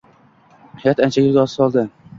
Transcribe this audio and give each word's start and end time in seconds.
Hayot 0.85 1.03
ancha 1.07 1.27
yo’lga 1.27 1.47
soldi. 1.57 1.89